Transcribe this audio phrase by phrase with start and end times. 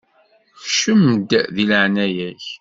[0.63, 2.43] Kcem-d di leɛnaya-k.